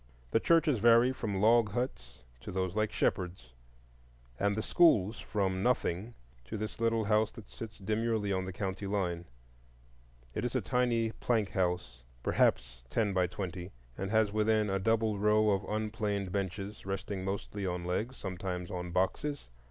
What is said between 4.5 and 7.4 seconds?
the schools from nothing to this little house